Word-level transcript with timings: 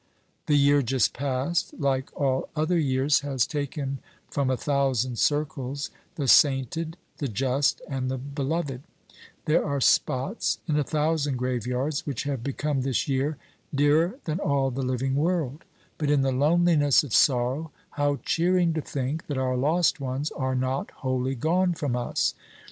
The 0.47 0.55
year 0.57 0.81
just 0.81 1.13
past, 1.13 1.75
like 1.77 2.09
all 2.19 2.49
other 2.55 2.79
years, 2.79 3.19
has 3.19 3.45
taken 3.45 3.99
from 4.31 4.49
a 4.49 4.57
thousand 4.57 5.19
circles 5.19 5.91
the 6.15 6.27
sainted, 6.27 6.97
the 7.19 7.27
just, 7.27 7.83
and 7.87 8.09
the 8.09 8.17
beloved; 8.17 8.81
there 9.45 9.63
are 9.63 9.79
spots 9.79 10.57
in 10.67 10.75
a 10.75 10.83
thousand 10.83 11.37
graveyards 11.37 12.03
which 12.07 12.23
have 12.23 12.43
become 12.43 12.81
this 12.81 13.07
year 13.07 13.37
dearer 13.75 14.17
than 14.23 14.39
all 14.39 14.71
the 14.71 14.81
living 14.81 15.13
world; 15.13 15.65
but 15.99 16.09
in 16.09 16.23
the 16.23 16.31
loneliness 16.31 17.03
of 17.03 17.13
sorrow 17.13 17.71
how 17.91 18.17
cheering 18.25 18.73
to 18.73 18.81
think 18.81 19.27
that 19.27 19.37
our 19.37 19.55
lost 19.55 19.99
ones 19.99 20.31
are 20.31 20.55
not 20.55 20.89
wholly 21.05 21.35
gone 21.35 21.73
from 21.75 21.95
us! 21.95 22.33